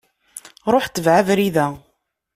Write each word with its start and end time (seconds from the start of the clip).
Ruḥ 0.71 0.85
tbeε 0.89 1.17
abrid-a. 1.19 1.67